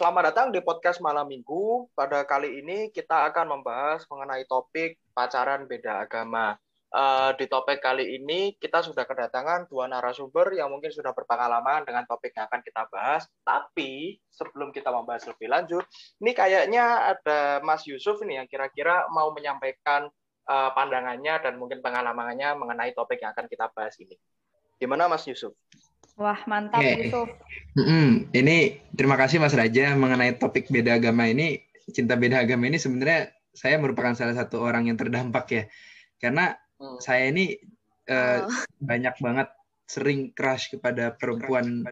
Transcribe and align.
Selamat 0.00 0.32
datang 0.32 0.48
di 0.48 0.64
podcast 0.64 0.96
malam 1.04 1.28
minggu. 1.28 1.84
Pada 1.92 2.24
kali 2.24 2.64
ini 2.64 2.88
kita 2.88 3.28
akan 3.28 3.60
membahas 3.60 4.08
mengenai 4.08 4.48
topik 4.48 4.96
pacaran 5.12 5.68
beda 5.68 6.08
agama. 6.08 6.56
Uh, 6.88 7.36
di 7.36 7.44
topik 7.44 7.84
kali 7.84 8.16
ini 8.16 8.56
kita 8.56 8.80
sudah 8.80 9.04
kedatangan 9.04 9.68
dua 9.68 9.92
narasumber 9.92 10.56
yang 10.56 10.72
mungkin 10.72 10.88
sudah 10.88 11.12
berpengalaman 11.12 11.84
dengan 11.84 12.08
topik 12.08 12.32
yang 12.32 12.48
akan 12.48 12.64
kita 12.64 12.88
bahas. 12.88 13.28
Tapi 13.44 14.16
sebelum 14.32 14.72
kita 14.72 14.88
membahas 14.88 15.28
lebih 15.28 15.52
lanjut, 15.52 15.84
ini 16.24 16.32
kayaknya 16.32 17.12
ada 17.12 17.60
Mas 17.60 17.84
Yusuf 17.84 18.24
nih 18.24 18.40
yang 18.40 18.48
kira-kira 18.48 19.04
mau 19.12 19.36
menyampaikan 19.36 20.08
uh, 20.48 20.72
pandangannya 20.72 21.44
dan 21.44 21.60
mungkin 21.60 21.84
pengalamannya 21.84 22.56
mengenai 22.56 22.96
topik 22.96 23.20
yang 23.20 23.36
akan 23.36 23.52
kita 23.52 23.68
bahas 23.76 24.00
ini. 24.00 24.16
Gimana 24.80 25.12
Mas 25.12 25.28
Yusuf? 25.28 25.52
Wah, 26.16 26.40
mantap 26.48 26.80
okay. 26.80 27.06
Yusuf. 27.06 27.28
Mm-hmm. 27.76 28.32
Ini 28.32 28.56
terima 28.96 29.20
kasih 29.20 29.36
Mas 29.36 29.52
Raja 29.52 29.92
mengenai 29.92 30.40
topik 30.40 30.72
beda 30.72 30.96
agama 30.96 31.28
ini, 31.28 31.60
cinta 31.92 32.16
beda 32.16 32.40
agama 32.40 32.64
ini 32.64 32.80
sebenarnya 32.80 33.28
saya 33.52 33.76
merupakan 33.76 34.16
salah 34.16 34.32
satu 34.32 34.64
orang 34.64 34.88
yang 34.88 34.96
terdampak 34.96 35.46
ya. 35.52 35.62
Karena 36.16 36.56
hmm. 36.80 36.98
saya 37.00 37.28
ini 37.28 37.60
uh, 38.08 38.48
oh. 38.48 38.64
banyak 38.80 39.16
banget 39.20 39.48
sering 39.84 40.32
crush 40.32 40.72
kepada 40.72 41.12
perempuan 41.16 41.84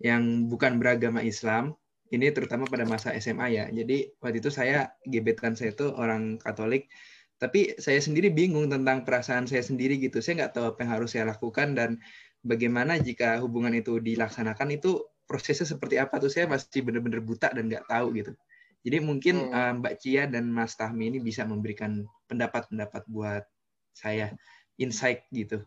yang 0.00 0.48
bukan 0.52 0.76
beragama 0.76 1.24
Islam. 1.24 1.72
Ini 2.12 2.30
terutama 2.36 2.68
pada 2.68 2.86
masa 2.86 3.16
SMA 3.18 3.46
ya. 3.50 3.64
Jadi 3.72 4.12
waktu 4.22 4.38
itu 4.38 4.50
saya 4.52 4.94
gebetan 5.08 5.58
saya 5.58 5.74
itu 5.74 5.90
orang 5.90 6.38
Katolik 6.38 6.86
tapi 7.36 7.76
saya 7.76 8.00
sendiri 8.00 8.32
bingung 8.32 8.72
tentang 8.72 9.04
perasaan 9.04 9.44
saya 9.44 9.60
sendiri 9.60 10.00
gitu. 10.00 10.24
Saya 10.24 10.44
nggak 10.44 10.52
tahu 10.56 10.64
apa 10.72 10.78
yang 10.84 10.92
harus 10.96 11.12
saya 11.12 11.28
lakukan 11.28 11.76
dan 11.76 12.00
bagaimana 12.46 12.96
jika 13.02 13.42
hubungan 13.42 13.74
itu 13.74 13.98
dilaksanakan 13.98 14.78
itu 14.78 15.02
prosesnya 15.26 15.66
seperti 15.66 15.98
apa 15.98 16.22
tuh 16.22 16.30
saya 16.30 16.46
masih 16.46 16.86
benar-benar 16.86 17.18
buta 17.20 17.50
dan 17.50 17.66
nggak 17.66 17.90
tahu 17.90 18.14
gitu. 18.14 18.32
Jadi 18.86 19.02
mungkin 19.02 19.50
hmm. 19.50 19.52
uh, 19.52 19.72
Mbak 19.82 19.94
Cia 19.98 20.24
dan 20.30 20.46
Mas 20.46 20.78
Tahmi 20.78 21.10
ini 21.10 21.18
bisa 21.18 21.42
memberikan 21.42 22.06
pendapat-pendapat 22.30 23.02
buat 23.10 23.42
saya, 23.90 24.30
insight 24.78 25.26
gitu. 25.34 25.66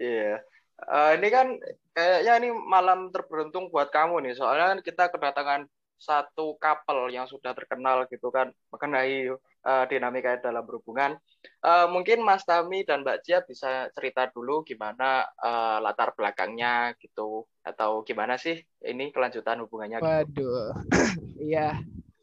Iya. 0.00 0.40
Yeah. 0.40 0.46
Uh, 0.78 1.10
ini 1.18 1.28
kan 1.28 1.46
kayaknya 1.92 2.32
ini 2.40 2.48
malam 2.54 3.10
terberuntung 3.10 3.68
buat 3.68 3.90
kamu 3.90 4.24
nih, 4.24 4.34
soalnya 4.38 4.72
kan 4.72 4.80
kita 4.80 5.04
kedatangan 5.10 5.60
satu 5.98 6.54
couple 6.62 7.10
yang 7.10 7.26
sudah 7.26 7.50
terkenal 7.52 8.06
gitu 8.06 8.30
kan 8.30 8.54
mengenai 8.70 9.34
uh, 9.64 9.84
dinamika 9.88 10.38
dalam 10.38 10.62
berhubungan. 10.62 11.16
Uh, 11.62 11.86
mungkin 11.90 12.22
Mas 12.22 12.42
Tami 12.46 12.82
dan 12.82 13.02
Mbak 13.02 13.18
Cia 13.22 13.38
bisa 13.42 13.90
cerita 13.94 14.26
dulu 14.30 14.62
gimana 14.62 15.26
uh, 15.38 15.78
latar 15.82 16.14
belakangnya 16.14 16.94
gitu 16.98 17.46
atau 17.62 18.02
gimana 18.02 18.38
sih 18.38 18.58
ini 18.86 19.10
kelanjutan 19.10 19.62
hubungannya? 19.62 19.98
Gitu. 19.98 20.06
Waduh, 20.06 20.70
iya. 21.50 21.78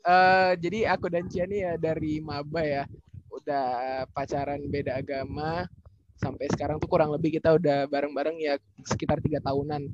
uh, 0.06 0.54
jadi 0.56 0.96
aku 0.96 1.12
dan 1.12 1.28
Cia 1.28 1.48
nih 1.48 1.60
ya 1.68 1.74
dari 1.80 2.20
maba 2.20 2.62
ya, 2.64 2.84
udah 3.32 3.68
pacaran 4.12 4.64
beda 4.72 5.00
agama 5.00 5.68
sampai 6.16 6.48
sekarang 6.48 6.80
tuh 6.80 6.88
kurang 6.88 7.12
lebih 7.12 7.36
kita 7.36 7.60
udah 7.60 7.92
bareng-bareng 7.92 8.40
ya 8.40 8.56
sekitar 8.88 9.20
tiga 9.20 9.44
tahunan. 9.44 9.92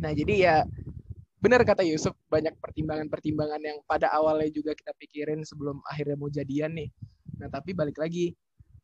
Nah 0.00 0.12
jadi 0.16 0.34
ya 0.34 0.56
benar 1.44 1.60
kata 1.60 1.84
Yusuf 1.84 2.16
banyak 2.32 2.56
pertimbangan-pertimbangan 2.56 3.60
yang 3.60 3.78
pada 3.84 4.08
awalnya 4.16 4.48
juga 4.48 4.72
kita 4.72 4.96
pikirin 4.96 5.44
sebelum 5.44 5.84
akhirnya 5.84 6.16
mau 6.16 6.32
jadian 6.32 6.72
nih. 6.72 6.88
Nah 7.36 7.52
tapi 7.52 7.76
balik 7.76 8.00
lagi 8.00 8.32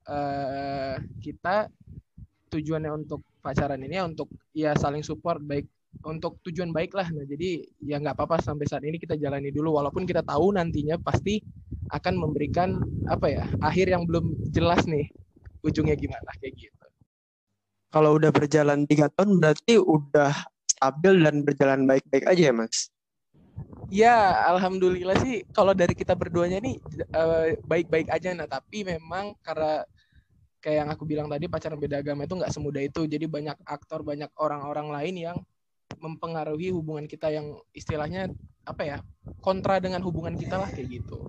uh, 0.04 1.00
kita 1.25 1.72
tujuannya 2.53 2.93
untuk 2.93 3.25
pacaran 3.41 3.81
ini 3.81 3.97
ya 3.97 4.04
untuk 4.04 4.28
ya 4.53 4.76
saling 4.76 5.00
support 5.00 5.41
baik 5.41 5.65
untuk 6.04 6.37
tujuan 6.44 6.69
baik 6.69 6.93
lah. 6.93 7.09
Nah 7.09 7.25
jadi 7.25 7.65
ya 7.81 7.97
nggak 7.97 8.20
apa-apa 8.20 8.44
sampai 8.44 8.69
saat 8.69 8.84
ini 8.84 9.00
kita 9.00 9.16
jalani 9.16 9.49
dulu 9.49 9.81
walaupun 9.81 10.04
kita 10.04 10.20
tahu 10.20 10.53
nantinya 10.53 11.00
pasti 11.00 11.41
akan 11.88 12.15
memberikan 12.20 12.76
apa 13.09 13.26
ya 13.41 13.44
akhir 13.65 13.88
yang 13.88 14.04
belum 14.04 14.53
jelas 14.53 14.84
nih 14.84 15.09
ujungnya 15.65 15.97
gimana 15.97 16.28
kayak 16.37 16.60
gitu. 16.60 16.87
Kalau 17.91 18.20
udah 18.20 18.31
berjalan 18.31 18.84
tiga 18.84 19.09
tahun 19.10 19.41
berarti 19.41 19.81
udah 19.81 20.31
stabil 20.80 21.20
dan 21.20 21.44
berjalan 21.44 21.84
baik-baik 21.84 22.24
aja 22.24 22.42
ya 22.48 22.54
mas? 22.56 22.88
Ya, 23.92 24.48
alhamdulillah 24.48 25.20
sih 25.20 25.44
kalau 25.52 25.76
dari 25.76 25.92
kita 25.92 26.16
berduanya 26.16 26.56
nih 26.56 26.80
uh, 27.12 27.52
baik-baik 27.68 28.08
aja. 28.08 28.32
Nah, 28.32 28.48
tapi 28.48 28.80
memang 28.80 29.36
karena 29.44 29.84
kayak 30.64 30.76
yang 30.80 30.88
aku 30.88 31.04
bilang 31.04 31.28
tadi 31.28 31.52
pacaran 31.52 31.76
beda 31.76 32.00
agama 32.00 32.24
itu 32.24 32.32
nggak 32.32 32.48
semudah 32.48 32.80
itu. 32.80 33.04
Jadi 33.04 33.28
banyak 33.28 33.60
aktor, 33.69 34.00
banyak 34.00 34.32
orang-orang 34.40 34.88
lain 34.88 35.14
yang 35.20 35.36
mempengaruhi 36.00 36.72
hubungan 36.72 37.04
kita 37.04 37.28
yang 37.28 37.60
istilahnya 37.76 38.32
apa 38.64 38.82
ya 38.88 38.98
kontra 39.44 39.76
dengan 39.84 40.00
hubungan 40.00 40.32
kita 40.32 40.56
lah 40.56 40.72
kayak 40.72 41.02
gitu. 41.02 41.28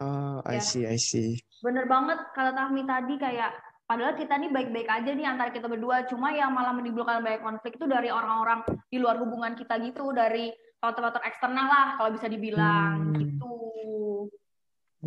Oh, 0.00 0.40
I 0.48 0.62
ya. 0.62 0.64
see, 0.64 0.84
I 0.88 0.96
see. 0.96 1.42
Bener 1.60 1.84
banget 1.84 2.24
kata 2.32 2.54
Tahmi 2.56 2.86
tadi 2.86 3.18
kayak 3.20 3.67
padahal 3.88 4.14
kita 4.20 4.36
nih 4.36 4.52
baik-baik 4.52 4.88
aja 4.92 5.10
nih 5.16 5.26
antara 5.26 5.48
kita 5.48 5.64
berdua. 5.64 6.04
Cuma 6.04 6.28
yang 6.36 6.52
malah 6.52 6.76
menimbulkan 6.76 7.24
banyak 7.24 7.40
konflik 7.40 7.80
itu 7.80 7.88
dari 7.88 8.12
orang-orang 8.12 8.62
di 8.92 9.00
luar 9.00 9.16
hubungan 9.16 9.56
kita 9.56 9.80
gitu. 9.80 10.12
Dari 10.12 10.52
faktor-faktor 10.76 11.24
eksternal 11.24 11.66
lah 11.66 11.86
kalau 11.96 12.12
bisa 12.12 12.28
dibilang. 12.28 13.16
Hmm. 13.16 13.16
gitu. 13.16 13.54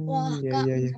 Wah 0.01 0.33
hmm, 0.33 0.49
kak 0.49 0.63
iya, 0.65 0.75
iya. 0.87 0.91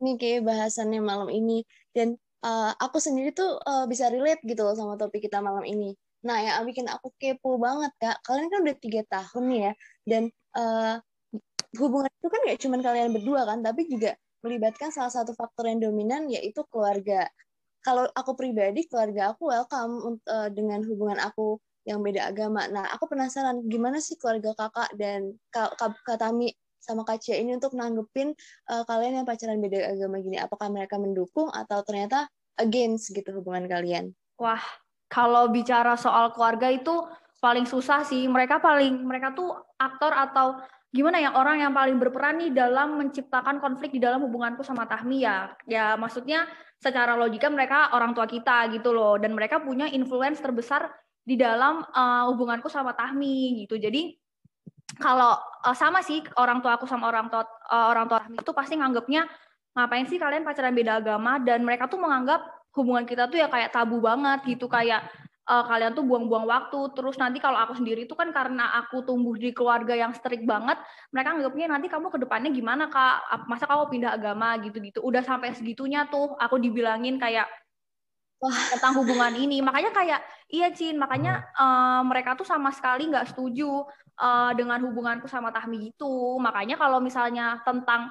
ini 0.00 0.12
kayak 0.16 0.48
bahasannya 0.48 1.00
malam 1.04 1.28
ini. 1.28 1.68
Dan 1.92 2.16
uh, 2.40 2.72
aku 2.80 2.96
sendiri 2.96 3.36
tuh 3.36 3.60
uh, 3.60 3.84
bisa 3.84 4.08
relate 4.08 4.40
gitu 4.48 4.64
loh 4.64 4.72
sama 4.72 4.96
topik 4.96 5.28
kita 5.28 5.44
malam 5.44 5.68
ini. 5.68 5.92
Nah 6.24 6.40
yang 6.40 6.64
bikin 6.64 6.88
aku 6.88 7.12
kepo 7.20 7.60
banget 7.60 7.92
kak 8.00 8.16
kalian 8.24 8.48
kan 8.48 8.60
udah 8.64 8.76
tiga 8.80 9.02
tahun 9.04 9.44
nih 9.52 9.60
ya. 9.60 9.72
Dan 10.08 10.22
uh, 10.56 10.96
hubungan 11.76 12.08
itu 12.08 12.28
kan 12.32 12.40
gak 12.48 12.60
cuma 12.64 12.80
kalian 12.80 13.12
berdua 13.12 13.44
kan 13.44 13.60
tapi 13.60 13.84
juga 13.84 14.16
melibatkan 14.42 14.94
salah 14.94 15.10
satu 15.10 15.34
faktor 15.34 15.66
yang 15.66 15.82
dominan 15.82 16.30
yaitu 16.30 16.62
keluarga. 16.70 17.26
Kalau 17.82 18.06
aku 18.12 18.34
pribadi, 18.34 18.84
keluarga 18.90 19.32
aku 19.32 19.48
welcome 19.48 20.18
uh, 20.26 20.50
dengan 20.50 20.82
hubungan 20.84 21.18
aku 21.22 21.62
yang 21.88 22.04
beda 22.04 22.28
agama. 22.28 22.68
Nah, 22.68 22.84
aku 22.92 23.08
penasaran 23.08 23.64
gimana 23.64 24.02
sih 24.02 24.20
keluarga 24.20 24.52
kakak 24.52 24.92
dan 24.98 25.38
kak, 25.48 25.78
kak 25.78 26.18
Tami 26.20 26.52
sama 26.78 27.04
Kak 27.04 27.20
Cia 27.20 27.36
ini 27.36 27.52
untuk 27.52 27.76
nanggepin 27.76 28.32
uh, 28.72 28.82
kalian 28.88 29.20
yang 29.20 29.26
pacaran 29.28 29.60
beda 29.60 29.92
agama 29.92 30.24
gini. 30.24 30.40
Apakah 30.40 30.72
mereka 30.72 30.96
mendukung 30.96 31.52
atau 31.52 31.84
ternyata 31.84 32.28
against 32.56 33.12
gitu 33.12 33.28
hubungan 33.36 33.68
kalian? 33.68 34.16
Wah, 34.40 34.62
kalau 35.12 35.52
bicara 35.52 36.00
soal 36.00 36.32
keluarga 36.32 36.72
itu 36.72 37.04
paling 37.44 37.68
susah 37.68 38.08
sih. 38.08 38.24
Mereka 38.24 38.64
paling 38.64 39.04
mereka 39.04 39.36
tuh 39.36 39.52
aktor 39.76 40.16
atau 40.16 40.58
gimana 40.88 41.20
ya 41.20 41.36
orang 41.36 41.60
yang 41.60 41.72
paling 41.76 42.00
berperan 42.00 42.40
nih 42.40 42.50
dalam 42.52 42.96
menciptakan 42.96 43.60
konflik 43.60 43.92
di 43.92 44.00
dalam 44.00 44.24
hubunganku 44.24 44.64
sama 44.64 44.88
Tahmi 44.88 45.20
ya. 45.20 45.52
Ya 45.68 45.94
maksudnya 46.00 46.48
secara 46.80 47.12
logika 47.12 47.52
mereka 47.52 47.92
orang 47.92 48.16
tua 48.16 48.24
kita 48.24 48.72
gitu 48.72 48.96
loh 48.96 49.20
dan 49.20 49.36
mereka 49.36 49.60
punya 49.60 49.84
influence 49.92 50.40
terbesar 50.40 50.88
di 51.20 51.36
dalam 51.36 51.84
uh, 51.84 52.24
hubunganku 52.32 52.72
sama 52.72 52.96
Tahmi 52.96 53.64
gitu. 53.64 53.76
Jadi 53.76 54.16
kalau 54.96 55.36
uh, 55.36 55.76
sama 55.76 56.00
sih 56.00 56.24
orang 56.40 56.64
tua 56.64 56.80
aku 56.80 56.88
sama 56.88 57.12
orang 57.12 57.28
tua 57.28 57.44
uh, 57.44 57.92
orang 57.92 58.08
tua 58.08 58.24
Tahmi 58.24 58.40
itu 58.40 58.52
pasti 58.56 58.80
nganggapnya 58.80 59.28
ngapain 59.76 60.08
sih 60.08 60.16
kalian 60.16 60.42
pacaran 60.42 60.72
beda 60.72 61.04
agama 61.04 61.36
dan 61.38 61.62
mereka 61.62 61.84
tuh 61.84 62.00
menganggap 62.00 62.40
hubungan 62.72 63.04
kita 63.04 63.28
tuh 63.28 63.38
ya 63.44 63.52
kayak 63.52 63.70
tabu 63.70 64.00
banget 64.00 64.40
gitu 64.48 64.66
kayak 64.66 65.04
uh, 65.48 65.64
kalian 65.64 65.96
tuh 65.96 66.04
buang-buang 66.04 66.44
waktu. 66.44 66.92
Terus 66.92 67.16
nanti 67.16 67.40
kalau 67.40 67.56
aku 67.56 67.74
sendiri 67.80 68.04
itu 68.04 68.12
kan 68.12 68.28
karena 68.30 68.76
aku 68.84 69.00
tumbuh 69.02 69.34
di 69.34 69.50
keluarga 69.56 69.96
yang 69.96 70.12
strict 70.12 70.44
banget 70.44 70.76
mereka 71.10 71.34
anggapnya 71.34 71.66
nanti 71.72 71.88
kamu 71.88 72.12
ke 72.12 72.18
depannya 72.20 72.52
gimana 72.52 72.92
kak? 72.92 73.48
Masa 73.48 73.64
kamu 73.64 73.88
pindah 73.88 74.12
agama 74.12 74.54
gitu-gitu. 74.60 75.00
Udah 75.00 75.24
sampai 75.24 75.56
segitunya 75.56 76.04
tuh 76.12 76.36
aku 76.36 76.60
dibilangin 76.60 77.16
kayak 77.16 77.48
Wah. 78.38 78.54
tentang 78.76 79.02
hubungan 79.02 79.34
ini. 79.34 79.58
Makanya 79.64 79.90
kayak 79.90 80.20
iya 80.52 80.70
Cin. 80.70 81.00
Makanya 81.00 81.42
uh, 81.56 82.04
mereka 82.04 82.36
tuh 82.36 82.46
sama 82.46 82.70
sekali 82.70 83.08
nggak 83.08 83.34
setuju 83.34 83.88
uh, 84.18 84.52
dengan 84.54 84.82
hubunganku 84.84 85.30
sama 85.30 85.54
Tahmi 85.54 85.90
gitu 85.90 86.36
makanya 86.42 86.76
kalau 86.76 86.98
misalnya 86.98 87.62
tentang 87.62 88.10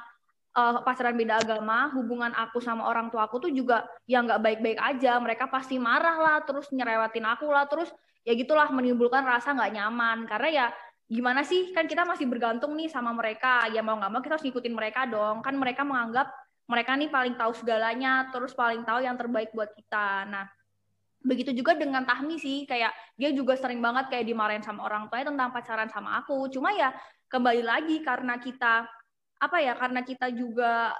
uh, 0.57 0.81
pacaran 0.81 1.13
beda 1.13 1.37
agama, 1.45 1.93
hubungan 1.93 2.33
aku 2.33 2.57
sama 2.57 2.89
orang 2.89 3.13
tua 3.13 3.29
aku 3.29 3.37
tuh 3.37 3.51
juga 3.53 3.85
yang 4.09 4.25
nggak 4.25 4.41
baik-baik 4.41 4.79
aja. 4.81 5.21
Mereka 5.21 5.53
pasti 5.53 5.77
marah 5.77 6.17
lah, 6.17 6.37
terus 6.41 6.73
nyerewatin 6.73 7.23
aku 7.29 7.45
lah, 7.53 7.69
terus 7.69 7.93
ya 8.25 8.33
gitulah 8.33 8.67
menimbulkan 8.73 9.21
rasa 9.21 9.53
nggak 9.53 9.71
nyaman. 9.77 10.25
Karena 10.25 10.49
ya 10.49 10.65
gimana 11.05 11.45
sih, 11.45 11.71
kan 11.71 11.85
kita 11.85 12.03
masih 12.03 12.25
bergantung 12.25 12.73
nih 12.73 12.89
sama 12.89 13.13
mereka. 13.13 13.69
Ya 13.69 13.85
mau 13.85 13.95
nggak 13.95 14.11
mau 14.11 14.21
kita 14.25 14.41
harus 14.41 14.45
ngikutin 14.49 14.73
mereka 14.73 15.05
dong. 15.05 15.45
Kan 15.45 15.55
mereka 15.61 15.85
menganggap 15.85 16.33
mereka 16.67 16.91
nih 16.99 17.07
paling 17.07 17.35
tahu 17.39 17.53
segalanya, 17.55 18.27
terus 18.33 18.51
paling 18.51 18.83
tahu 18.83 18.99
yang 18.99 19.15
terbaik 19.15 19.55
buat 19.55 19.71
kita. 19.71 20.27
Nah, 20.27 20.51
begitu 21.23 21.55
juga 21.55 21.79
dengan 21.79 22.03
Tahmi 22.03 22.35
sih, 22.35 22.67
kayak 22.67 22.91
dia 23.15 23.31
juga 23.31 23.55
sering 23.55 23.79
banget 23.79 24.11
kayak 24.11 24.27
dimarahin 24.27 24.59
sama 24.59 24.83
orang 24.83 25.07
tuanya 25.07 25.31
tentang 25.31 25.49
pacaran 25.55 25.87
sama 25.87 26.19
aku. 26.19 26.51
Cuma 26.51 26.75
ya 26.75 26.91
kembali 27.31 27.63
lagi 27.63 28.03
karena 28.03 28.35
kita 28.35 28.83
apa 29.37 29.57
ya 29.61 29.73
karena 29.77 30.01
kita 30.01 30.33
juga 30.33 30.93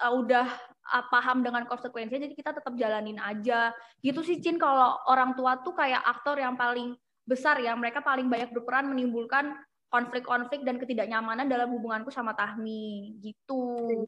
uh, 0.00 0.12
udah 0.12 0.46
uh, 0.92 1.04
paham 1.08 1.40
dengan 1.40 1.64
konsekuensinya 1.64 2.28
jadi 2.28 2.34
kita 2.36 2.50
tetap 2.60 2.74
jalanin 2.76 3.16
aja 3.20 3.72
gitu 4.04 4.20
sih 4.20 4.38
Cin 4.38 4.60
kalau 4.60 4.96
orang 5.08 5.32
tua 5.34 5.60
tuh 5.64 5.72
kayak 5.72 6.04
aktor 6.04 6.36
yang 6.36 6.54
paling 6.54 6.96
besar 7.28 7.60
ya 7.60 7.76
mereka 7.76 8.00
paling 8.00 8.28
banyak 8.28 8.52
berperan 8.52 8.88
menimbulkan 8.88 9.52
konflik-konflik 9.88 10.64
dan 10.68 10.76
ketidaknyamanan 10.76 11.48
dalam 11.48 11.72
hubunganku 11.72 12.12
sama 12.12 12.36
Tahmi 12.36 13.16
gitu. 13.24 14.04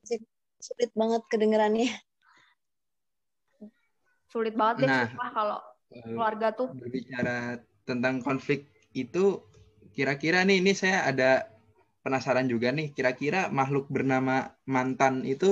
Sulit 0.61 0.93
banget 0.93 1.25
kedengerannya. 1.33 1.89
Sulit 4.29 4.53
banget 4.53 4.85
deh 4.85 4.89
Nah, 4.93 5.09
kalau 5.33 5.61
Eh, 5.91 6.07
keluarga 6.07 6.55
tuh. 6.55 6.71
berbicara 6.71 7.59
tentang 7.83 8.23
konflik 8.23 8.71
itu 8.95 9.43
kira-kira 9.91 10.47
nih 10.47 10.63
ini 10.63 10.71
saya 10.71 11.03
ada 11.03 11.51
penasaran 12.05 12.47
juga 12.53 12.69
nih 12.77 12.87
kira-kira 12.97 13.39
makhluk 13.59 13.85
bernama 13.95 14.33
mantan 14.75 15.15
itu 15.33 15.47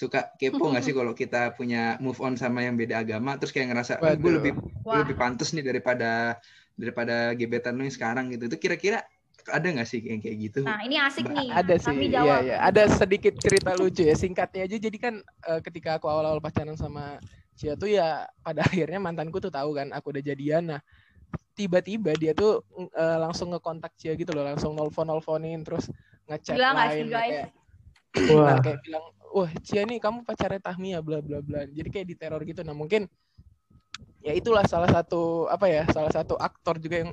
suka 0.00 0.18
kepo 0.40 0.72
nggak 0.72 0.84
sih 0.86 0.94
kalau 0.98 1.12
kita 1.12 1.52
punya 1.58 2.00
move 2.04 2.18
on 2.24 2.34
sama 2.42 2.64
yang 2.66 2.76
beda 2.80 3.04
agama? 3.04 3.36
Terus 3.38 3.52
kayak 3.54 3.68
ngerasa 3.72 3.92
oh, 4.00 4.14
gue 4.16 4.32
lebih 4.38 4.52
gue 4.56 4.88
Wah. 4.88 5.00
lebih 5.04 5.16
pantas 5.20 5.48
nih 5.54 5.64
daripada 5.64 6.36
daripada 6.80 7.12
gebetan 7.36 7.76
lu 7.76 7.82
yang 7.86 7.96
sekarang 7.98 8.24
gitu. 8.32 8.48
Itu 8.48 8.56
kira-kira 8.56 9.04
ada 9.48 9.66
nggak 9.68 9.88
sih 9.88 10.00
yang 10.00 10.20
kayak 10.24 10.36
gitu? 10.48 10.60
Nah, 10.64 10.78
ini 10.86 10.96
asik 10.96 11.26
Ba- 11.26 11.34
nih. 11.36 11.48
ada 11.60 11.74
sih 11.76 11.96
iya 12.08 12.34
iya. 12.40 12.56
Ada 12.62 12.82
sedikit 12.88 13.34
cerita 13.44 13.70
lucu 13.76 14.02
ya 14.06 14.14
singkatnya 14.16 14.64
aja. 14.64 14.76
Jadi 14.80 14.96
kan 14.96 15.14
eh, 15.20 15.60
ketika 15.60 16.00
aku 16.00 16.06
awal-awal 16.08 16.40
pacaran 16.40 16.76
sama 16.78 17.20
Cia 17.52 17.76
tuh 17.76 17.90
ya 17.92 18.24
pada 18.40 18.64
akhirnya 18.68 18.98
mantanku 19.02 19.36
tuh 19.44 19.52
tahu 19.52 19.76
kan 19.76 19.92
aku 19.92 20.14
udah 20.16 20.22
jadian. 20.24 20.62
Nah 20.72 20.80
tiba-tiba 21.62 22.10
dia 22.18 22.34
tuh 22.34 22.66
eh, 22.74 23.18
langsung 23.22 23.54
ngekontak 23.54 23.94
Cia 23.94 24.18
gitu 24.18 24.34
loh 24.34 24.42
langsung 24.42 24.74
nelfon 24.74 25.06
nelfonin 25.06 25.62
terus 25.62 25.86
ngechat 26.26 26.58
Gila 26.58 26.70
sih, 26.70 26.74
lain 26.74 27.06
guys? 27.06 27.30
kayak 27.30 27.48
Wah. 28.12 28.56
Nah, 28.56 28.56
kayak 28.60 28.80
bilang, 28.84 29.04
wah 29.32 29.50
Cia 29.64 29.82
nih 29.88 29.96
kamu 29.96 30.28
pacarnya 30.28 30.60
Tahmi 30.60 30.92
ya 30.92 31.00
bla 31.00 31.24
bla 31.24 31.40
bla. 31.40 31.64
Jadi 31.64 31.88
kayak 31.88 32.06
diteror 32.12 32.42
gitu. 32.44 32.60
Nah 32.60 32.76
mungkin 32.76 33.08
ya 34.22 34.36
itulah 34.36 34.62
salah 34.68 34.86
satu 34.86 35.48
apa 35.48 35.66
ya 35.66 35.82
salah 35.90 36.12
satu 36.12 36.38
aktor 36.38 36.78
juga 36.78 37.08
yang 37.08 37.10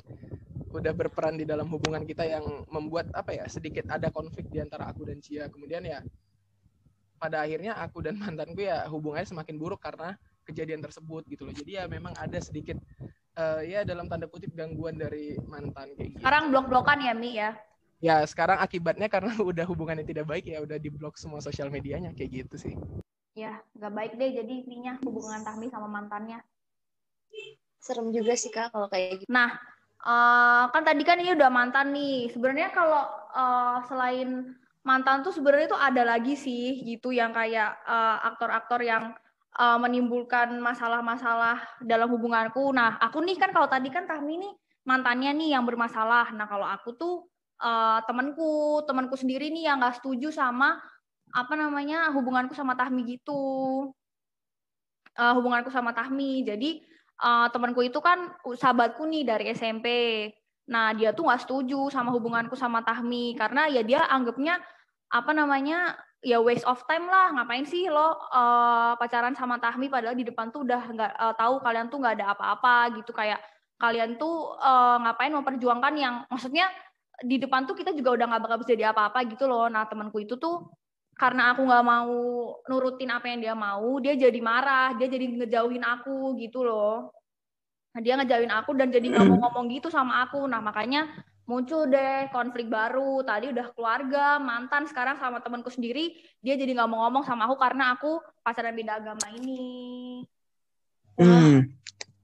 udah 0.70 0.92
berperan 0.94 1.34
di 1.34 1.42
dalam 1.42 1.66
hubungan 1.66 2.06
kita 2.06 2.22
yang 2.22 2.44
membuat 2.70 3.10
apa 3.10 3.34
ya 3.34 3.42
sedikit 3.50 3.90
ada 3.90 4.06
konflik 4.12 4.46
di 4.52 4.60
antara 4.60 4.92
aku 4.92 5.08
dan 5.08 5.24
Cia. 5.24 5.48
Kemudian 5.48 5.82
ya 5.88 6.04
pada 7.16 7.44
akhirnya 7.44 7.80
aku 7.80 8.04
dan 8.04 8.16
mantanku 8.22 8.60
ya 8.60 8.84
hubungannya 8.92 9.24
semakin 9.24 9.56
buruk 9.56 9.80
karena 9.80 10.20
kejadian 10.44 10.84
tersebut 10.84 11.24
gitu 11.32 11.48
loh. 11.48 11.54
Jadi 11.56 11.80
ya 11.80 11.88
memang 11.88 12.12
ada 12.20 12.36
sedikit 12.44 12.76
eh, 13.36 13.60
ya 13.70 13.80
dalam 13.86 14.10
tanda 14.10 14.26
kutip 14.26 14.50
gangguan 14.56 14.98
dari 14.98 15.36
mantan 15.46 15.94
kayak 15.94 16.16
gitu. 16.16 16.22
Sekarang 16.22 16.50
blok-blokan 16.50 16.98
ya, 17.02 17.12
Mi 17.14 17.38
ya. 17.38 17.50
Ya 18.00 18.24
sekarang 18.24 18.58
akibatnya 18.58 19.12
karena 19.12 19.36
udah 19.50 19.64
hubungannya 19.68 20.08
tidak 20.08 20.26
baik 20.26 20.48
ya 20.48 20.64
udah 20.64 20.80
diblok 20.80 21.20
semua 21.20 21.44
sosial 21.44 21.68
medianya 21.68 22.16
kayak 22.16 22.48
gitu 22.48 22.56
sih. 22.56 22.74
Ya, 23.36 23.60
nggak 23.76 23.92
baik 23.94 24.12
deh 24.18 24.30
jadi 24.42 24.52
intinya 24.64 24.98
hubungan 25.06 25.44
Tahmi 25.44 25.70
sama 25.70 25.86
mantannya. 25.86 26.40
Serem 27.80 28.12
juga 28.12 28.36
sih 28.36 28.50
kak 28.52 28.74
kalau 28.74 28.90
kayak 28.90 29.24
gitu. 29.24 29.30
Nah, 29.30 29.54
eh, 30.02 30.64
kan 30.72 30.82
tadi 30.82 31.02
kan 31.06 31.20
ini 31.20 31.36
udah 31.36 31.50
mantan 31.52 31.92
nih. 31.94 32.32
Sebenarnya 32.32 32.68
kalau 32.74 33.04
eh, 33.36 33.78
selain 33.86 34.56
mantan 34.80 35.20
tuh 35.20 35.32
sebenarnya 35.36 35.68
tuh 35.76 35.80
ada 35.80 36.02
lagi 36.02 36.34
sih 36.34 36.80
gitu 36.84 37.12
yang 37.12 37.36
kayak 37.36 37.80
eh, 37.84 38.16
aktor-aktor 38.32 38.80
yang 38.80 39.12
eh, 39.58 39.78
menimbulkan 39.80 40.54
masalah-masalah 40.62 41.82
dalam 41.82 42.08
hubunganku. 42.12 42.70
Nah, 42.70 43.00
aku 43.02 43.22
nih 43.24 43.36
kan 43.40 43.50
kalau 43.50 43.66
tadi 43.66 43.90
kan 43.90 44.06
Tahmi 44.06 44.34
nih 44.38 44.52
mantannya 44.86 45.30
nih 45.34 45.48
yang 45.58 45.64
bermasalah. 45.66 46.30
Nah, 46.34 46.46
kalau 46.46 46.66
aku 46.66 46.94
tuh 46.94 47.14
eh, 47.62 47.98
temanku, 48.06 48.82
temanku 48.86 49.16
sendiri 49.18 49.50
nih 49.50 49.70
yang 49.72 49.82
nggak 49.82 50.02
setuju 50.02 50.30
sama 50.30 50.78
apa 51.30 51.54
namanya 51.54 52.10
hubunganku 52.14 52.54
sama 52.54 52.74
Tahmi 52.78 53.02
gitu. 53.06 53.42
Eh, 55.18 55.32
hubunganku 55.34 55.70
sama 55.72 55.90
Tahmi. 55.92 56.46
Jadi 56.46 56.70
eh, 57.20 57.46
temanku 57.52 57.80
itu 57.82 57.98
kan 57.98 58.30
sahabatku 58.44 59.06
nih 59.06 59.22
dari 59.26 59.44
SMP. 59.54 59.86
Nah, 60.70 60.94
dia 60.94 61.10
tuh 61.10 61.26
nggak 61.26 61.42
setuju 61.42 61.90
sama 61.90 62.14
hubunganku 62.14 62.54
sama 62.54 62.80
Tahmi 62.86 63.34
karena 63.34 63.66
ya 63.66 63.82
dia 63.82 64.06
anggapnya 64.06 64.62
apa 65.10 65.34
namanya 65.34 65.98
ya 66.20 66.38
waste 66.40 66.68
of 66.68 66.80
time 66.84 67.08
lah. 67.08 67.32
Ngapain 67.34 67.64
sih 67.64 67.88
lo 67.88 68.16
eh, 68.32 68.92
pacaran 69.00 69.32
sama 69.36 69.56
Tahmi 69.56 69.88
padahal 69.88 70.16
di 70.16 70.24
depan 70.28 70.52
tuh 70.52 70.64
udah 70.64 70.82
nggak 70.92 71.12
eh, 71.16 71.34
tahu 71.36 71.54
kalian 71.64 71.86
tuh 71.88 71.98
nggak 72.00 72.14
ada 72.20 72.26
apa-apa 72.36 72.96
gitu 73.00 73.10
kayak 73.12 73.40
kalian 73.80 74.20
tuh 74.20 74.56
eh, 74.60 74.96
ngapain 75.04 75.32
memperjuangkan 75.32 75.94
yang 75.96 76.14
maksudnya 76.28 76.68
di 77.20 77.36
depan 77.36 77.68
tuh 77.68 77.76
kita 77.76 77.92
juga 77.92 78.16
udah 78.16 78.26
nggak 78.32 78.42
bakal 78.48 78.56
bisa 78.64 78.72
jadi 78.72 78.92
apa-apa 78.92 79.28
gitu 79.28 79.44
loh. 79.44 79.68
Nah, 79.68 79.84
temanku 79.84 80.24
itu 80.24 80.40
tuh 80.40 80.72
karena 81.16 81.52
aku 81.52 81.68
nggak 81.68 81.84
mau 81.84 82.16
nurutin 82.64 83.12
apa 83.12 83.28
yang 83.28 83.40
dia 83.44 83.52
mau, 83.52 84.00
dia 84.00 84.16
jadi 84.16 84.40
marah, 84.40 84.96
dia 84.96 85.04
jadi 85.04 85.28
ngejauhin 85.28 85.84
aku 85.84 86.32
gitu 86.40 86.64
loh. 86.64 87.12
Nah, 87.92 88.00
dia 88.00 88.16
ngejauhin 88.16 88.48
aku 88.48 88.72
dan 88.72 88.88
jadi 88.88 89.04
nggak 89.04 89.26
mau 89.28 89.38
ngomong 89.48 89.68
gitu 89.68 89.92
sama 89.92 90.24
aku. 90.24 90.48
Nah, 90.48 90.64
makanya 90.64 91.12
muncul 91.50 91.90
deh 91.90 92.30
konflik 92.30 92.70
baru. 92.70 93.26
Tadi 93.26 93.50
udah 93.50 93.66
keluarga, 93.74 94.38
mantan, 94.38 94.86
sekarang 94.86 95.18
sama 95.18 95.42
temanku 95.42 95.66
sendiri, 95.66 96.14
dia 96.38 96.54
jadi 96.54 96.78
nggak 96.78 96.86
mau 96.86 97.10
ngomong 97.10 97.26
sama 97.26 97.50
aku 97.50 97.58
karena 97.58 97.98
aku 97.98 98.22
pacaran 98.46 98.70
beda 98.78 99.02
agama 99.02 99.26
ini. 99.34 100.22
Hmm. 101.18 101.66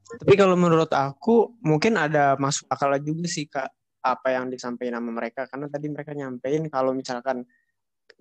Tapi 0.06 0.34
kalau 0.38 0.54
menurut 0.54 0.88
aku 0.94 1.58
mungkin 1.58 1.98
ada 1.98 2.38
masuk 2.38 2.70
akal 2.70 2.94
juga 3.02 3.26
sih 3.26 3.50
kak 3.50 3.66
apa 4.06 4.28
yang 4.30 4.46
disampaikan 4.46 5.02
sama 5.02 5.10
mereka 5.10 5.50
karena 5.50 5.66
tadi 5.66 5.90
mereka 5.90 6.14
nyampein 6.14 6.70
kalau 6.70 6.94
misalkan 6.94 7.42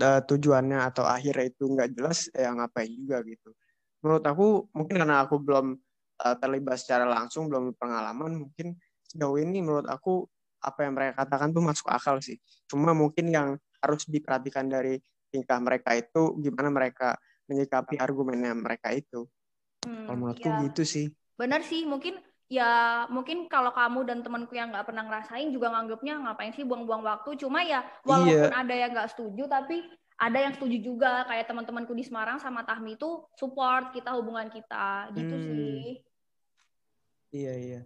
eh, 0.02 0.22
tujuannya 0.26 0.82
atau 0.82 1.06
akhirnya 1.06 1.46
itu 1.54 1.70
nggak 1.70 1.94
jelas 1.94 2.26
ya 2.34 2.50
ngapain 2.58 2.90
juga 2.90 3.22
gitu. 3.22 3.54
Menurut 4.02 4.26
aku 4.26 4.46
mungkin 4.74 4.96
karena 5.06 5.24
aku 5.24 5.38
belum 5.38 5.78
eh, 6.26 6.36
terlibat 6.42 6.82
secara 6.82 7.06
langsung 7.06 7.48
belum 7.48 7.78
pengalaman 7.78 8.50
mungkin 8.50 8.74
sejauh 9.06 9.38
ini 9.38 9.62
menurut 9.62 9.86
aku 9.86 10.26
apa 10.66 10.80
yang 10.82 10.98
mereka 10.98 11.22
katakan 11.22 11.54
tuh 11.54 11.62
masuk 11.62 11.88
akal 11.94 12.18
sih. 12.18 12.42
Cuma 12.66 12.98
mungkin 12.98 13.30
yang 13.30 13.54
harus 13.78 14.10
diperhatikan 14.10 14.66
dari 14.66 14.98
tingkah 15.30 15.62
mereka 15.62 15.94
itu 15.94 16.34
gimana 16.42 16.74
mereka 16.74 17.14
menyikapi 17.46 18.02
argumennya 18.02 18.58
mereka 18.58 18.90
itu. 18.90 19.30
Hmm, 19.86 20.10
Kalau 20.10 20.18
menurutku 20.18 20.50
iya. 20.50 20.66
gitu 20.66 20.82
sih. 20.82 21.06
Bener 21.38 21.62
sih, 21.62 21.86
mungkin 21.86 22.18
ya 22.50 23.04
mungkin 23.10 23.46
kalau 23.50 23.74
kamu 23.74 24.06
dan 24.06 24.20
temanku 24.26 24.54
yang 24.54 24.70
nggak 24.74 24.86
pernah 24.90 25.06
ngerasain 25.06 25.50
juga 25.54 25.70
nganggapnya 25.74 26.26
ngapain 26.26 26.54
sih 26.58 26.66
buang-buang 26.66 27.06
waktu. 27.06 27.38
Cuma 27.38 27.62
ya 27.62 27.86
walaupun 28.02 28.50
ada 28.50 28.74
yang 28.74 28.90
nggak 28.98 29.14
setuju, 29.14 29.46
tapi 29.46 29.86
ada 30.18 30.38
yang 30.42 30.54
setuju 30.58 30.78
juga. 30.82 31.28
Kayak 31.30 31.46
teman-temanku 31.54 31.94
di 31.94 32.02
Semarang 32.02 32.42
sama 32.42 32.66
Tahmi 32.66 32.98
itu 32.98 33.22
support 33.38 33.94
kita 33.94 34.18
hubungan 34.18 34.50
kita 34.50 35.14
gitu 35.14 35.36
Hmm. 35.38 35.46
sih. 35.46 36.02
Iya 37.36 37.54
iya. 37.60 37.82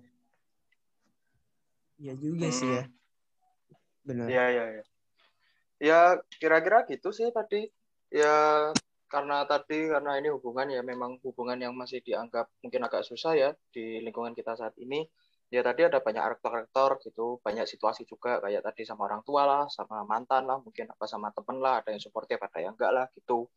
Iya 1.99 2.13
juga 2.15 2.47
sih 2.47 2.69
ya. 2.71 2.83
Benar. 4.07 4.25
Iya, 4.31 4.45
iya, 4.55 4.65
iya. 4.73 4.83
Ya, 5.79 5.99
kira-kira 6.39 6.87
gitu 6.87 7.11
sih 7.11 7.27
tadi. 7.35 7.67
Ya, 8.09 8.71
karena 9.11 9.43
tadi, 9.43 9.91
karena 9.91 10.15
ini 10.15 10.31
hubungan 10.31 10.71
ya 10.71 10.81
memang 10.81 11.19
hubungan 11.21 11.59
yang 11.59 11.75
masih 11.75 11.99
dianggap 11.99 12.47
mungkin 12.63 12.81
agak 12.87 13.03
susah 13.03 13.35
ya 13.35 13.49
di 13.75 13.99
lingkungan 13.99 14.31
kita 14.31 14.55
saat 14.55 14.73
ini. 14.79 15.03
Ya 15.49 15.65
tadi 15.65 15.81
ada 15.81 15.97
banyak 15.97 16.21
aktor-aktor 16.21 17.01
gitu, 17.01 17.41
banyak 17.41 17.65
situasi 17.65 18.05
juga 18.05 18.37
kayak 18.37 18.61
tadi 18.69 18.85
sama 18.85 19.09
orang 19.09 19.25
tua 19.25 19.49
lah, 19.49 19.63
sama 19.73 20.05
mantan 20.05 20.45
lah, 20.45 20.61
mungkin 20.61 20.85
apa 20.93 21.09
sama 21.09 21.33
temen 21.33 21.57
lah, 21.57 21.81
ada 21.81 21.89
yang 21.89 21.97
supportive, 21.97 22.37
ada 22.37 22.59
yang 22.61 22.77
enggak 22.77 22.91
lah 22.93 23.05
gitu. 23.17 23.49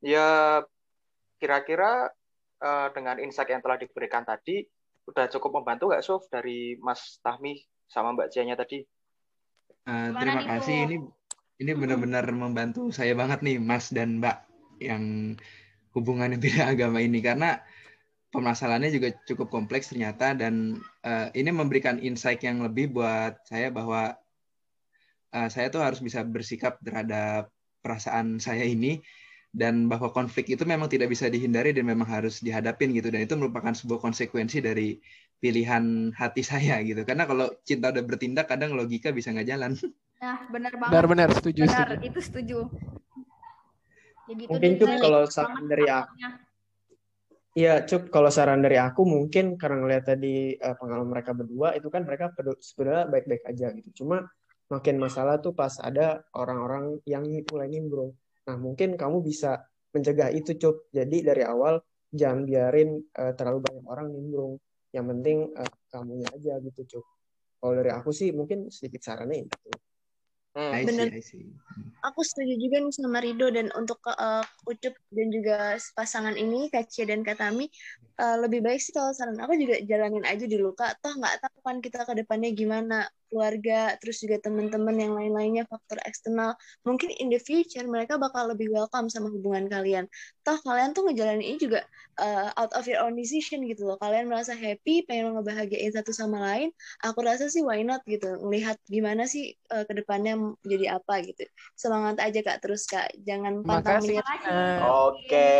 Ya, 0.00 0.64
kira-kira 1.36 2.08
eh, 2.64 2.88
dengan 2.96 3.20
insight 3.20 3.52
yang 3.52 3.60
telah 3.60 3.76
diberikan 3.76 4.24
tadi, 4.24 4.64
udah 5.08 5.26
cukup 5.32 5.60
membantu 5.60 5.88
nggak, 5.88 6.04
Sof, 6.04 6.28
dari 6.28 6.76
Mas 6.78 7.16
Tahmi 7.24 7.56
sama 7.88 8.12
Mbak 8.12 8.28
Cianya 8.28 8.54
tadi? 8.60 8.84
Eh, 9.88 10.08
Gimana 10.12 10.20
terima 10.20 10.42
kasih. 10.44 10.78
Ini 10.84 10.96
ini 11.58 11.72
benar-benar 11.74 12.28
membantu 12.30 12.92
saya 12.94 13.16
banget 13.16 13.42
nih 13.42 13.58
Mas 13.58 13.90
dan 13.90 14.20
Mbak 14.20 14.38
yang 14.84 15.34
hubungannya 15.96 16.36
beda 16.36 16.68
agama 16.76 17.00
ini. 17.00 17.24
Karena 17.24 17.58
permasalahannya 18.28 18.92
juga 18.92 19.08
cukup 19.24 19.48
kompleks 19.48 19.90
ternyata 19.90 20.36
dan 20.36 20.76
eh, 21.02 21.28
ini 21.32 21.50
memberikan 21.50 21.96
insight 21.98 22.44
yang 22.44 22.60
lebih 22.60 22.92
buat 22.92 23.40
saya 23.48 23.72
bahwa 23.72 24.12
eh, 25.32 25.48
saya 25.48 25.72
tuh 25.72 25.80
harus 25.80 26.04
bisa 26.04 26.20
bersikap 26.22 26.76
terhadap 26.84 27.48
perasaan 27.80 28.36
saya 28.36 28.68
ini 28.68 29.00
dan 29.58 29.90
bahwa 29.90 30.14
konflik 30.14 30.46
itu 30.54 30.62
memang 30.62 30.86
tidak 30.86 31.10
bisa 31.10 31.26
dihindari 31.26 31.74
dan 31.74 31.82
memang 31.82 32.06
harus 32.06 32.38
dihadapin 32.38 32.94
gitu 32.94 33.10
dan 33.10 33.26
itu 33.26 33.34
merupakan 33.34 33.74
sebuah 33.74 33.98
konsekuensi 33.98 34.62
dari 34.62 35.02
pilihan 35.42 36.14
hati 36.14 36.46
saya 36.46 36.78
gitu 36.88 37.02
karena 37.02 37.26
kalau 37.26 37.50
cinta 37.66 37.90
udah 37.90 38.04
bertindak 38.06 38.46
kadang 38.46 38.78
logika 38.78 39.10
bisa 39.10 39.34
nggak 39.34 39.50
jalan 39.50 39.74
Nah, 40.18 40.50
bener 40.50 40.74
banget. 40.74 40.90
Benar-benar 40.90 41.28
setuju, 41.30 41.62
Benar, 41.62 41.88
setuju. 41.94 42.06
itu 42.10 42.20
setuju. 42.26 42.58
Ya 44.28 44.34
gitu 44.34 44.50
Mungkin 44.50 44.72
Cup 44.76 44.90
Zai. 44.90 45.00
kalau 45.00 45.22
saran 45.30 45.64
dari 45.70 45.86
aku, 45.88 46.12
iya 47.56 47.74
Cup 47.86 48.02
kalau 48.12 48.30
saran 48.34 48.60
dari 48.60 48.76
aku 48.76 49.02
mungkin 49.08 49.56
karena 49.56 49.76
ngelihat 49.80 50.04
tadi 50.04 50.58
eh, 50.58 50.74
pengalaman 50.76 51.08
mereka 51.08 51.32
berdua 51.32 51.72
itu 51.78 51.88
kan 51.88 52.04
mereka 52.04 52.34
sebenarnya 52.60 53.08
baik-baik 53.08 53.44
aja 53.46 53.66
gitu. 53.72 54.04
Cuma 54.04 54.26
makin 54.68 55.00
masalah 55.00 55.40
tuh 55.40 55.56
pas 55.56 55.72
ada 55.80 56.20
orang-orang 56.36 57.00
yang 57.08 57.24
mulai 57.24 57.68
nimbrung. 57.72 58.12
Nah 58.48 58.56
mungkin 58.56 58.96
kamu 58.96 59.20
bisa 59.20 59.60
mencegah 59.92 60.32
itu 60.32 60.56
Cup. 60.56 60.88
Jadi 60.88 61.20
dari 61.20 61.44
awal 61.44 61.78
jangan 62.08 62.48
biarin 62.48 62.96
eh, 62.96 63.32
terlalu 63.36 63.68
banyak 63.68 63.84
orang 63.84 64.08
nimbrung. 64.08 64.56
Yang 64.96 65.06
penting 65.12 65.38
eh, 65.52 65.70
kamunya 65.92 66.28
aja 66.32 66.52
gitu 66.64 66.80
Cup. 66.88 67.04
Kalau 67.60 67.74
dari 67.76 67.90
aku 67.92 68.10
sih 68.10 68.32
mungkin 68.32 68.72
sedikit 68.72 69.04
sarannya 69.04 69.44
itu. 69.44 69.56
Hmm. 70.56 70.74
I 70.74 70.82
see, 70.88 71.12
I 71.12 71.22
see. 71.22 71.44
Aku 72.02 72.24
setuju 72.24 72.56
juga 72.58 72.80
nih 72.82 72.94
sama 72.94 73.20
Rido 73.22 73.46
dan 73.52 73.68
untuk 73.78 74.00
uh, 74.06 74.42
Ucup 74.66 74.96
dan 75.12 75.28
juga 75.30 75.76
pasangan 75.92 76.34
ini 76.34 76.72
Kacia 76.72 77.04
dan 77.04 77.22
Katami 77.22 77.68
uh, 78.18 78.36
lebih 78.42 78.60
baik 78.62 78.80
sih 78.82 78.90
kalau 78.90 79.14
saran 79.14 79.38
aku 79.38 79.54
juga 79.54 79.78
jalanin 79.86 80.26
aja 80.26 80.44
dulu 80.46 80.74
kak 80.74 80.98
toh 80.98 81.14
nggak 81.14 81.42
tahu 81.42 81.58
kan 81.62 81.76
kita 81.78 82.02
ke 82.02 82.12
depannya 82.22 82.50
gimana 82.52 83.06
keluarga 83.28 83.94
terus 84.00 84.18
juga 84.24 84.40
teman-teman 84.42 84.96
yang 84.96 85.12
lain-lainnya 85.14 85.64
faktor 85.68 86.00
eksternal. 86.08 86.56
Mungkin 86.82 87.12
in 87.20 87.28
the 87.28 87.38
future 87.40 87.84
mereka 87.84 88.16
bakal 88.16 88.50
lebih 88.50 88.72
welcome 88.72 89.12
sama 89.12 89.28
hubungan 89.28 89.68
kalian. 89.68 90.08
Toh 90.42 90.58
kalian 90.64 90.96
tuh 90.96 91.06
ngejalanin 91.06 91.44
ini 91.44 91.58
juga 91.60 91.84
uh, 92.18 92.50
out 92.56 92.72
of 92.74 92.88
your 92.88 93.04
own 93.04 93.14
decision 93.14 93.62
gitu 93.68 93.86
loh. 93.88 93.96
Kalian 94.00 94.26
merasa 94.26 94.56
happy 94.56 95.04
pengen 95.04 95.36
ngebahagiain 95.36 95.92
satu 95.92 96.10
sama 96.10 96.40
lain 96.40 96.72
aku 97.04 97.22
rasa 97.22 97.46
sih 97.52 97.62
why 97.62 97.84
not 97.84 98.02
gitu 98.08 98.40
melihat 98.42 98.80
gimana 98.88 99.28
sih 99.28 99.54
uh, 99.70 99.84
ke 99.84 99.92
depannya 99.92 100.56
jadi 100.64 100.98
apa 100.98 101.22
gitu. 101.22 101.44
Semangat 101.78 102.18
aja 102.18 102.40
kak 102.42 102.58
terus 102.64 102.88
kak. 102.88 103.12
Jangan 103.22 103.62
pantang 103.62 104.02
menyerah. 104.02 104.82
Oke 105.12 105.52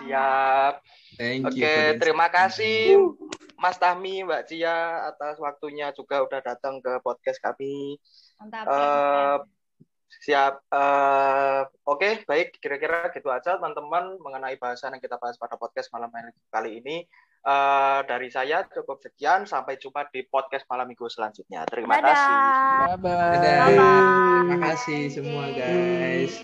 siap. 0.00 0.82
Thank 1.18 1.50
Oke, 1.50 1.58
you 1.58 1.98
terima 1.98 2.30
kasih 2.30 2.94
Mas 3.58 3.74
Tahmi, 3.74 4.22
Mbak 4.22 4.46
Cia 4.46 5.10
atas 5.10 5.34
waktunya 5.42 5.90
juga 5.90 6.22
udah 6.22 6.38
datang 6.38 6.77
ke 6.80 7.02
podcast 7.02 7.38
kami. 7.42 7.98
Mantap. 8.40 8.64
Uh, 8.66 9.36
siap. 10.22 10.64
Uh, 10.72 11.68
Oke, 11.84 11.98
okay, 11.98 12.12
baik. 12.24 12.48
Kira-kira 12.58 13.12
gitu 13.12 13.28
aja 13.28 13.56
teman-teman 13.56 14.16
mengenai 14.20 14.56
bahasan 14.56 14.96
yang 14.96 15.02
kita 15.02 15.20
bahas 15.20 15.36
pada 15.36 15.56
podcast 15.60 15.92
malam 15.92 16.10
kali 16.50 16.80
ini. 16.80 17.04
Uh, 17.46 18.02
dari 18.04 18.28
saya 18.28 18.66
cukup 18.68 18.98
sekian. 19.00 19.46
Sampai 19.46 19.78
jumpa 19.78 20.10
di 20.10 20.26
podcast 20.26 20.66
malam 20.68 20.90
minggu 20.90 21.06
selanjutnya. 21.06 21.64
Terima 21.70 21.96
Dadah. 21.96 22.10
kasih. 22.10 22.34
Bye-bye. 22.98 23.38
Terima 23.38 24.56
kasih 24.68 25.00
semua 25.12 25.44
guys. 25.54 26.34